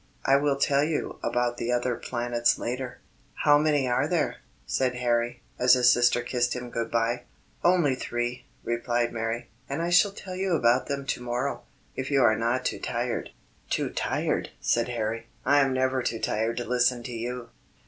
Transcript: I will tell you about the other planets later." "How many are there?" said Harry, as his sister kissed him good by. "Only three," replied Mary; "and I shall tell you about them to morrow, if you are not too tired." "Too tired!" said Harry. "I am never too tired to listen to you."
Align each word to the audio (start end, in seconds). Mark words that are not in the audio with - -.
I 0.25 0.35
will 0.35 0.55
tell 0.55 0.83
you 0.83 1.19
about 1.21 1.57
the 1.57 1.71
other 1.71 1.95
planets 1.95 2.57
later." 2.57 2.97
"How 3.43 3.59
many 3.59 3.87
are 3.87 4.07
there?" 4.07 4.37
said 4.65 4.95
Harry, 4.95 5.43
as 5.59 5.75
his 5.75 5.93
sister 5.93 6.23
kissed 6.23 6.55
him 6.55 6.71
good 6.71 6.89
by. 6.89 7.25
"Only 7.63 7.93
three," 7.93 8.47
replied 8.63 9.13
Mary; 9.13 9.51
"and 9.69 9.79
I 9.79 9.91
shall 9.91 10.09
tell 10.09 10.35
you 10.35 10.55
about 10.55 10.87
them 10.87 11.05
to 11.05 11.21
morrow, 11.21 11.65
if 11.95 12.09
you 12.09 12.23
are 12.23 12.35
not 12.35 12.65
too 12.65 12.79
tired." 12.79 13.29
"Too 13.69 13.91
tired!" 13.91 14.49
said 14.59 14.87
Harry. 14.87 15.27
"I 15.45 15.59
am 15.59 15.71
never 15.71 16.01
too 16.01 16.17
tired 16.17 16.57
to 16.57 16.65
listen 16.65 17.03
to 17.03 17.13
you." 17.13 17.49